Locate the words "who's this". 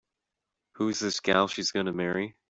0.71-1.19